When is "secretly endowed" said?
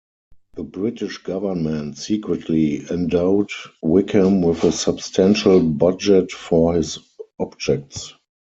1.99-3.51